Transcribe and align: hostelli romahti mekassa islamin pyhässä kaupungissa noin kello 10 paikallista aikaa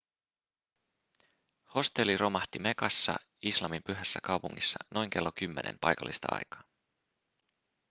hostelli 1.75 2.17
romahti 2.17 2.59
mekassa 2.59 3.15
islamin 3.41 3.83
pyhässä 3.83 4.19
kaupungissa 4.23 4.79
noin 4.93 5.09
kello 5.09 5.31
10 5.35 5.77
paikallista 5.81 6.27
aikaa 6.31 6.63